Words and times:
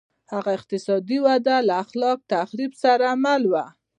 هغه 0.33 0.49
اقتصادي 0.57 1.17
وده 1.25 1.55
له 1.67 1.77
خلاق 1.89 2.19
تخریب 2.33 2.71
سره 2.83 3.07
مله 3.23 3.47
وه. 3.53 3.65